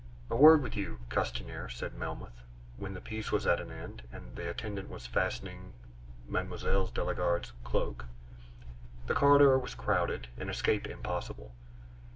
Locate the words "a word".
0.31-0.63